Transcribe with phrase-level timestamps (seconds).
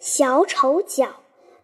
[0.00, 1.08] 小丑角，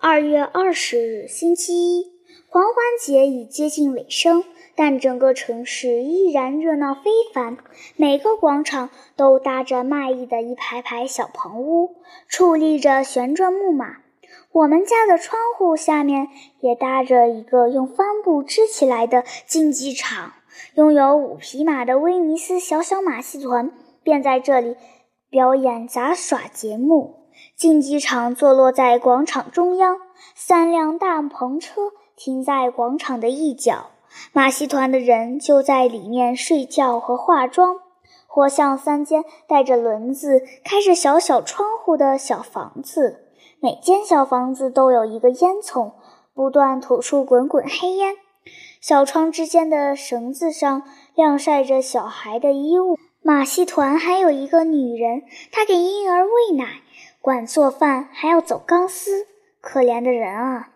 [0.00, 2.12] 二月二十日，星期一，
[2.48, 4.42] 狂欢节已接近尾声，
[4.74, 7.58] 但整个城市依然热闹非凡。
[7.94, 11.96] 每个广场都搭着卖艺的一排排小棚屋，
[12.30, 13.98] 矗立着旋转木马。
[14.52, 16.28] 我们家的窗户下面
[16.60, 20.32] 也搭着一个用帆布支起来的竞技场，
[20.76, 23.70] 拥有五匹马的威尼斯小小马戏团
[24.02, 24.76] 便在这里
[25.28, 27.21] 表演杂耍节目。
[27.62, 29.98] 竞技场坐落在广场中央，
[30.34, 33.90] 三辆大篷车停在广场的一角，
[34.32, 37.76] 马戏团的人就在里面睡觉和化妆，
[38.26, 43.26] 活像三间带着轮子、开着小小窗户的小房子，
[43.60, 45.92] 每间小房子都有一个烟囱，
[46.34, 48.16] 不断吐出滚滚黑烟。
[48.80, 50.82] 小窗之间的绳子上
[51.14, 52.98] 晾晒着小孩的衣物。
[53.24, 55.22] 马戏团还有一个女人，
[55.52, 56.80] 她给婴儿喂奶。
[57.22, 59.28] 管做饭还要走钢丝，
[59.60, 60.70] 可怜的人啊！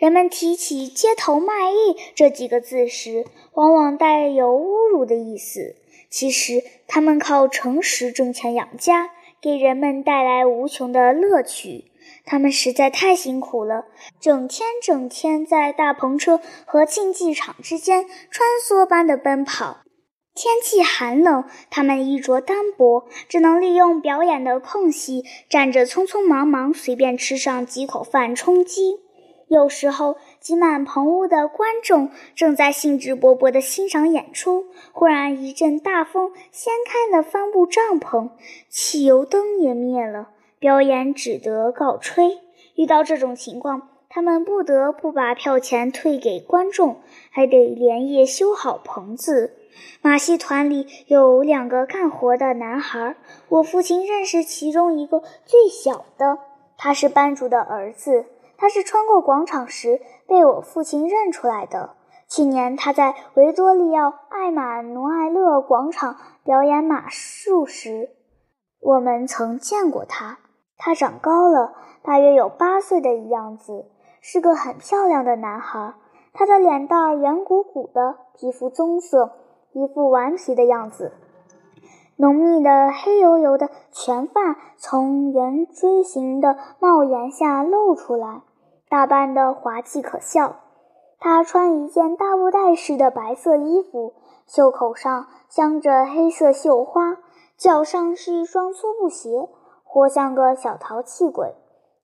[0.00, 5.76] 人们提起“街头卖艺”这几个字时，往往带有侮辱的意思。
[6.10, 11.92] 其实，他们靠诚实挣钱养家，给人们带来无穷的乐趣。
[12.24, 13.84] 他们实在太辛苦了，
[14.18, 19.85] 整天整天在大篷车和竞技场之间穿梭般的奔跑。
[20.36, 29.00] 天气寒冷，他们衣着单薄，只能利用表演的空隙，站着匆匆忙忙，随便吃上几口饭充饥。
[29.48, 38.28] 有时候，挤满棚屋的观众正在兴致勃勃地欣赏演出，忽然一阵大风掀开了帆布帐篷，
[38.68, 42.40] 汽油灯也灭了，表演只得告吹。
[42.74, 49.54] 遇到这种情况，他们不得不把票钱退给观众，还得连夜修好棚子。
[50.02, 53.16] 马戏团里有两个干活的男孩，
[53.48, 56.38] 我父亲认识其中一个最小的，
[56.76, 58.26] 他是班主的儿子。
[58.58, 61.90] 他是穿过广场时被我父亲认出来的。
[62.26, 68.08] 去年他在维多利亚·艾玛努埃勒广场表演马术时，
[68.80, 70.38] 我们曾见过他。
[70.78, 73.86] 他长高了，大约有八岁的样子，
[74.20, 75.94] 是个很漂亮的男孩。
[76.32, 79.32] 他的脸蛋圆鼓鼓的，皮肤棕色。
[79.76, 81.12] 一副顽皮的样子，
[82.16, 88.40] 浓密的黑油油的全发从圆锥形的帽檐下露出来，
[88.88, 90.56] 打扮得滑稽可笑。
[91.20, 94.14] 他穿一件大布袋似的白色衣服，
[94.46, 97.18] 袖口上镶着黑色绣花，
[97.58, 99.46] 脚上是一双粗布鞋，
[99.84, 101.54] 活像个小淘气鬼。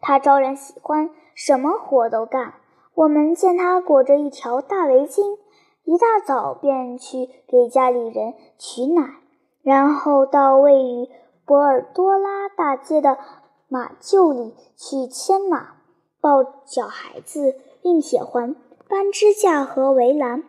[0.00, 2.54] 他招人喜欢，什么活都干。
[2.96, 5.38] 我们见他裹着一条大围巾。
[5.90, 9.10] 一大早便去给家里人取奶，
[9.60, 11.08] 然后到位于
[11.44, 13.18] 博尔多拉大街的
[13.66, 15.78] 马厩里去牵马、
[16.20, 18.54] 抱小孩子、运铁环、
[18.88, 20.44] 搬支架和围栏、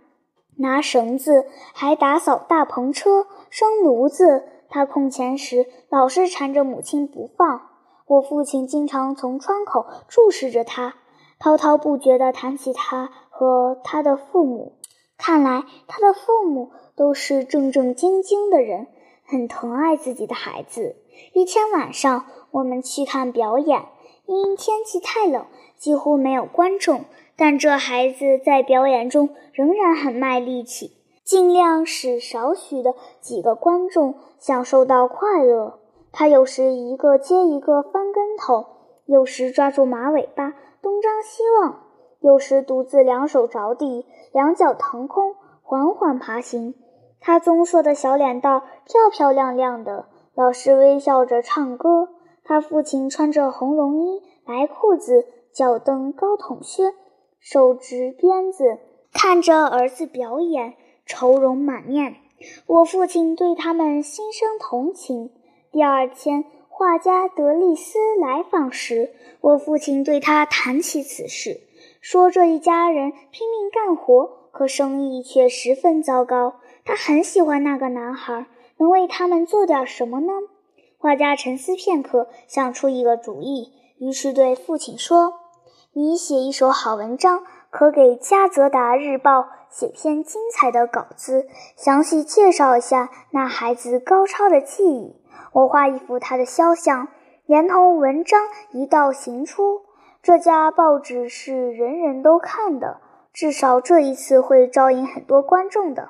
[0.58, 4.44] 拿绳子，还打扫大篷车、生炉子。
[4.70, 7.62] 他空闲时老是缠着母亲不放。
[8.06, 10.94] 我父亲经常从窗口注视着他，
[11.40, 14.74] 滔滔不绝地谈起他和他的父母。
[15.22, 18.88] 看来他的父母都是正正经经的人，
[19.24, 20.96] 很疼爱自己的孩子。
[21.34, 23.86] 一天晚上，我们去看表演，
[24.26, 25.46] 因天气太冷，
[25.78, 27.06] 几乎没有观众。
[27.36, 35.82] 但这孩子在表演中仍然很卖力气，尽量使少许的几个观众享受到快乐。
[36.12, 38.66] 他有时一个接一个翻跟头，
[39.06, 41.91] 有时抓住马尾巴东张西望。
[42.22, 46.76] 有时独自两手着地，两脚腾空，缓缓爬行。
[47.20, 50.06] 他棕色的小脸蛋漂漂亮亮的，
[50.36, 52.10] 老是微笑着唱歌。
[52.44, 56.94] 他父亲穿着红绒衣、白裤子、脚蹬高筒靴，
[57.40, 58.78] 手执鞭子，
[59.14, 62.16] 看着儿子表演，愁容满面。
[62.68, 65.32] 我父亲对他们心生同情。
[65.72, 69.12] 第二天，画家德利斯来访时，
[69.42, 71.62] 我父亲对他谈起此事。
[72.02, 76.56] 说这一家人拼命干活，可生意却十分糟糕。
[76.84, 80.34] 他很喜欢那个男孩，能为他们做点什么呢？
[80.98, 85.34] 画家沉思片刻，想出一个主意，于是对父亲说
[85.94, 95.16] ：“你写一首好文章，可给加泽达日报写篇精彩的稿子，详细介绍一下那孩子高超的技艺。
[95.54, 97.10] 我画一幅他的肖像，
[97.46, 99.84] 连同文章一道行出。”
[100.24, 103.02] 这家报纸是人人都看的，
[103.34, 106.10] 至少这一次会招引很多观众的。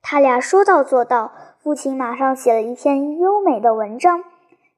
[0.00, 1.32] 他俩说到做到，
[1.62, 4.24] 父亲马上写了一篇优美的文章，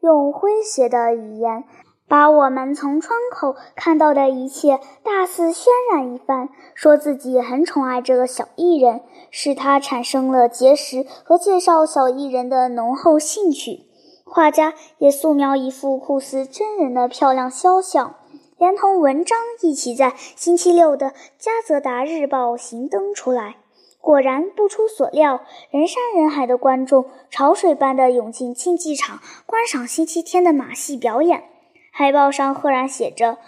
[0.01, 1.63] 用诙谐的语言
[2.09, 13.85] 把我们从窗口看到的一切大肆渲染一番，说自己很宠爱这个小艺人，使他产生了结识和介绍小艺人的浓厚兴趣。
[14.27, 18.17] 画家也素描一幅酷似真人的漂亮肖像，
[18.59, 21.09] 连同文章一起在星期六的
[21.39, 23.57] 《加泽达日报》行登出来。
[24.01, 25.41] 果然不出所料，
[25.71, 31.45] 人山人海的观众潮水般的涌进竞技场，观赏星期天的马戏表演。
[31.91, 33.39] 海报上赫然写着：“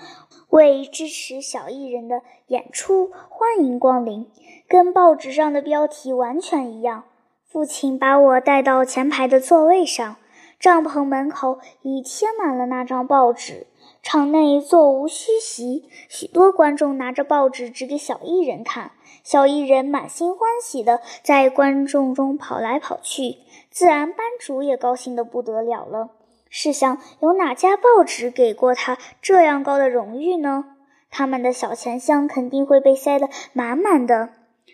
[0.50, 4.26] 为支持小艺人的演出，欢迎光临。”
[4.66, 7.04] 跟报纸上的标题完全一样。
[7.46, 10.16] 父亲把我带到前排的座位上，
[10.58, 13.66] 帐篷门口已贴满了那张报纸。
[14.08, 18.92] 场内座无虚席，许多观众拿着报纸指给小艺人看。
[19.24, 23.38] 小艺人满心欢喜地在观众中跑来跑去，
[23.68, 26.10] 自然班主也高兴得不得了了。
[26.48, 30.76] 试想，有哪家报纸给过他这样高的荣誉呢？
[31.10, 34.28] 他们的小钱箱肯定会被塞得满满的。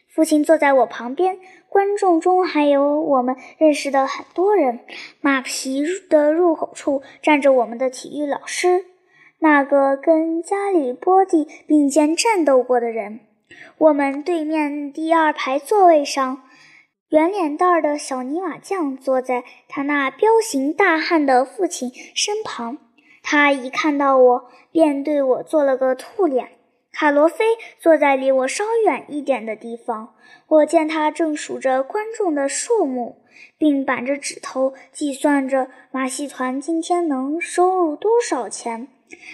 [0.08, 1.38] 父亲坐在我旁边，
[1.70, 4.80] 观众中还有我们认识的很多人。
[5.22, 8.84] 马皮的入口处站着我们的体育老师。
[9.42, 13.18] 那个跟加里波第并肩战斗过的人，
[13.76, 16.44] 我们对面第二排座位上，
[17.08, 22.78] 圆脸蛋儿的小泥瓦匠坐在他那彪形大汉的父亲身旁。
[23.20, 26.50] 他一看到我，便对我做了个兔脸。
[26.92, 27.44] 卡罗菲
[27.80, 30.14] 坐在离我稍远一点的地方，
[30.46, 33.16] 我见他正数着观众的数目，
[33.58, 38.86] 并板着指头计算着马戏团今天能收入多少钱。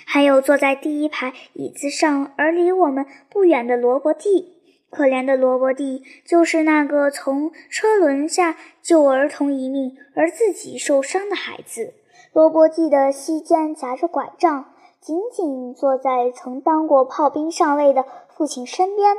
[0.06, 4.54] 还有坐在第一排椅子上而离我们不远的罗伯蒂，
[4.90, 11.94] 可怜的罗伯蒂就是那个从车轮下救儿童一命而自己受伤的孩子。
[12.32, 18.04] 罗伯蒂的膝间夹着拐杖，紧紧坐在曾当过炮兵上尉的
[18.36, 19.16] 父亲身边，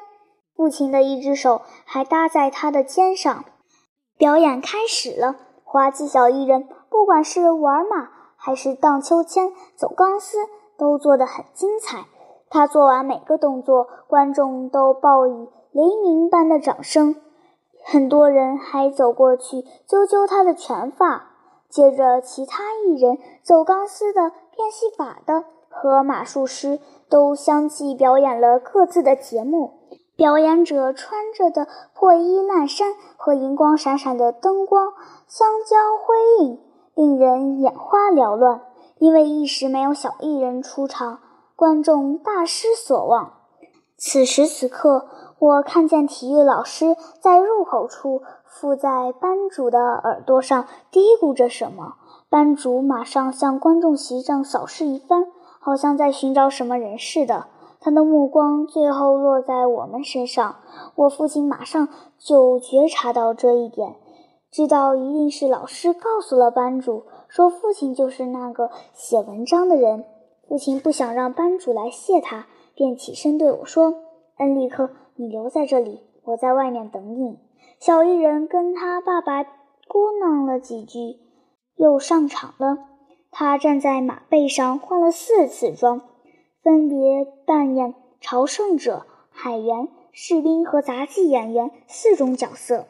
[0.55, 3.45] 父亲的一只手还搭在他的肩上。
[4.17, 8.18] 表演开始了，滑稽小艺人，不管是玩马。
[8.39, 10.37] 还是荡秋千、走钢丝，
[10.77, 12.05] 都做得很精彩。
[12.49, 17.15] 他做完每个动作，观众都报以雷鸣般的掌声。
[17.83, 21.25] 很多人还走过去揪揪他的拳发。
[21.69, 29.73] 接着，其他艺人走钢丝的、变戏法的和马术师都相继表演了各自的节目。
[30.15, 34.93] 表演者穿着的破衣烂衫和银光闪闪的灯光
[35.27, 36.59] 相交辉映。
[36.99, 38.59] 令人眼花缭乱，
[38.97, 41.19] 因为一时没有小艺人出场，
[41.55, 43.35] 观众大失所望。
[43.95, 45.07] 此时此刻，
[45.39, 51.93] 我看见体育老师在入口处附在班主的耳朵上嘀咕着什么。
[52.29, 55.27] 班主马上向观众席上扫视一番，
[55.61, 57.45] 好像在寻找什么人似的。
[57.79, 60.57] 他的目光最后落在我们身上，
[60.95, 61.87] 我父亲马上
[62.17, 63.95] 就觉察到这一点。
[64.51, 70.05] 知道一定是老师告诉了班主，说父亲就是那个写文章的人。
[70.47, 73.93] 父亲不想让班主来谢他，便起身对我说
[74.39, 77.37] ：“恩利克，你留在这里，我在外面等你。”
[77.79, 79.47] 小艺人跟他爸爸咕
[80.19, 81.19] 囔了几句，
[81.75, 82.79] 又上场了。
[83.29, 86.01] 他站在马背上换了四次装，
[86.63, 92.87] 分别扮演朝圣者、海员、士兵和杂技演员四种角色。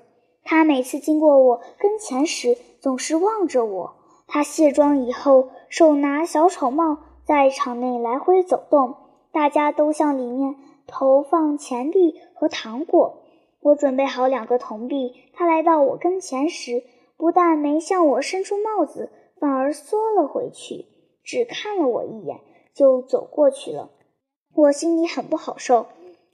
[0.51, 3.93] 他每次经过我跟前时，总是望着我。
[4.25, 8.95] 他卸妆以后，手拿小丑帽，在场内来回走动，
[9.31, 10.55] 大家都向里面
[10.87, 13.21] 投放钱币和糖果。
[13.61, 16.81] 我准备好两个铜币，他来到我跟前时，
[17.15, 20.87] 不但没向我伸出帽子，反而缩了回去，
[21.23, 22.39] 只看了我一眼，
[22.73, 23.91] 就走过去了。
[24.55, 25.85] 我心里很不好受，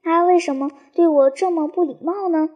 [0.02, 2.52] 他为什么对我这么不礼貌呢？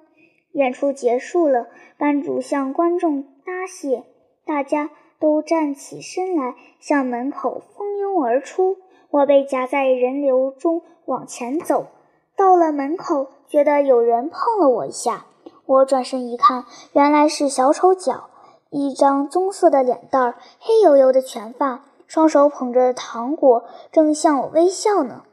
[0.52, 4.04] 演出结束了，班主向观众答谢，
[4.46, 4.90] 大家
[5.20, 8.78] 都站起身来，向门口蜂拥而出。
[9.12, 11.88] 我被夹在人流中往前走，
[12.36, 15.26] 到了门口，觉得有人碰了我一下。
[15.66, 18.30] 我转身一看，原来是小丑角，
[18.70, 25.24] 一张棕色的脸蛋儿，黑油油的拳发，双手捧着糖果，正向我微笑呢。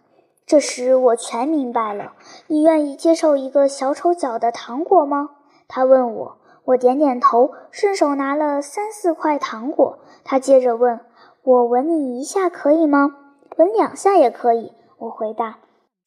[0.47, 2.12] 这时我全明白了。
[2.47, 5.31] 你愿意接受一个小丑角的糖果吗？
[5.69, 6.37] 他问我。
[6.67, 10.00] 我点点头，顺手拿了三四块糖果。
[10.25, 10.99] 他接着问
[11.45, 13.15] 我：“吻你一下可以吗
[13.57, 15.59] ？”“吻两下也可以。”我回答，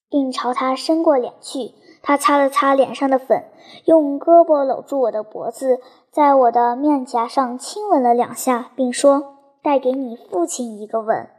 [0.10, 1.76] 并朝他伸过脸去。
[2.02, 3.46] 他擦了擦脸上的粉，
[3.86, 5.80] 用胳膊搂住我的脖子，
[6.12, 11.30] 在我的面颊上亲吻了两下，并说：“带给你父亲一个吻。”